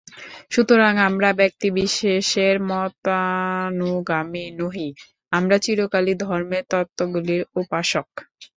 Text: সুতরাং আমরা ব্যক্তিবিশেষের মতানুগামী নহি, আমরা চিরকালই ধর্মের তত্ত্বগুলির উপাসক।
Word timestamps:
সুতরাং 0.51 0.93
আমরা 1.07 1.29
ব্যক্তিবিশেষের 1.33 2.55
মতানুগামী 2.69 4.45
নহি, 4.59 4.87
আমরা 5.31 5.55
চিরকালই 5.63 6.13
ধর্মের 6.23 6.63
তত্ত্বগুলির 6.71 7.43
উপাসক। 7.55 8.07